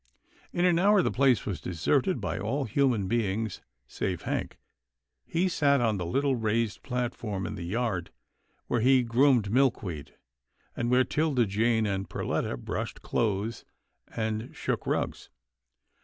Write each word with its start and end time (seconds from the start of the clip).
In 0.51 0.65
an 0.65 0.79
hour 0.79 1.03
the 1.03 1.11
place 1.11 1.45
was 1.45 1.61
deserted 1.61 2.19
by 2.19 2.39
all 2.39 2.63
human 2.65 3.07
beings 3.07 3.61
save 3.85 4.23
Hank. 4.23 4.57
He 5.27 5.47
sat 5.47 5.79
on 5.79 5.97
the 5.97 6.07
little 6.07 6.35
raised 6.35 6.81
plat 6.81 7.13
form 7.13 7.45
in 7.45 7.53
the 7.53 7.61
yard 7.67 8.09
where 8.65 8.81
he 8.81 9.03
groomed 9.03 9.51
Milkweed, 9.51 10.15
and 10.75 10.89
where 10.89 11.03
'Tilda 11.03 11.45
Jane 11.45 11.85
and 11.85 12.09
Perletta 12.09 12.57
brushed 12.57 13.03
clothes 13.03 13.63
and 14.07 14.55
shook 14.55 14.87
rugs. 14.87 15.29